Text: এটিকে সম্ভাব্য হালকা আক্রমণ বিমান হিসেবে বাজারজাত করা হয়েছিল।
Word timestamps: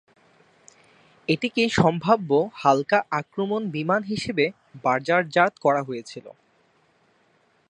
এটিকে 1.27 1.63
সম্ভাব্য 1.79 2.29
হালকা 2.55 2.99
আক্রমণ 3.11 3.61
বিমান 3.71 4.01
হিসেবে 4.03 4.45
বাজারজাত 4.83 5.53
করা 5.59 5.81
হয়েছিল। 5.83 6.25